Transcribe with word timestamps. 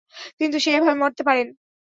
কিন্তু 0.39 0.57
সে 0.59 0.69
এভাবে 0.71 0.97
মরতে 1.01 1.23
পারেন। 1.27 1.47